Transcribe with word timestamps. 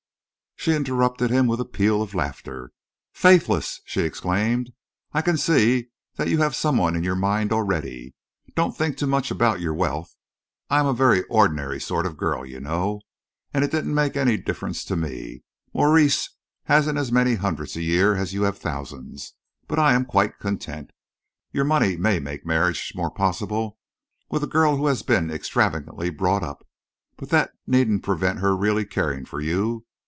She 0.57 0.75
interrupted 0.75 1.31
him 1.31 1.47
with 1.47 1.59
a 1.59 1.63
little 1.63 1.71
peal 1.71 2.01
of 2.03 2.13
laughter. 2.13 2.71
"Faithless!" 3.15 3.81
she 3.83 4.01
exclaimed. 4.01 4.71
"I 5.11 5.23
can 5.23 5.35
see 5.35 5.89
that 6.17 6.27
you 6.27 6.37
have 6.37 6.55
some 6.55 6.77
one 6.77 6.95
in 6.95 7.03
your 7.03 7.15
mind 7.15 7.51
already. 7.51 8.13
Don't 8.55 8.77
think 8.77 8.95
too 8.95 9.07
much 9.07 9.31
about 9.31 9.59
your 9.59 9.73
wealth. 9.73 10.13
I 10.69 10.79
am 10.79 10.85
a 10.85 10.93
very 10.93 11.23
ordinary 11.23 11.81
sort 11.81 12.05
of 12.05 12.15
girl, 12.15 12.45
you 12.45 12.59
know, 12.59 13.01
and 13.51 13.63
it 13.63 13.71
didn't 13.71 13.95
make 13.95 14.15
any 14.15 14.37
difference 14.37 14.85
to 14.85 14.95
me. 14.95 15.41
Maurice 15.73 16.29
hasn't 16.65 16.99
as 16.99 17.11
many 17.11 17.33
hundreds 17.33 17.75
a 17.75 17.81
year 17.81 18.13
as 18.13 18.31
you 18.35 18.43
have 18.43 18.59
thousands, 18.59 19.33
but 19.67 19.79
I 19.79 19.93
am 19.95 20.05
quite 20.05 20.37
content. 20.37 20.91
Your 21.51 21.65
money 21.65 21.97
may 21.97 22.19
make 22.19 22.45
marriage 22.45 22.93
more 22.95 23.09
possible 23.09 23.79
with 24.29 24.43
a 24.43 24.47
girl 24.47 24.75
who 24.77 24.85
has 24.85 25.01
been 25.01 25.31
extravagantly 25.31 26.11
brought 26.11 26.43
up, 26.43 26.67
but 27.17 27.29
that 27.29 27.49
needn't 27.65 28.03
prevent 28.03 28.37
her 28.41 28.55
really 28.55 28.85
caring 28.85 29.25
for 29.25 29.41
you. 29.41 29.87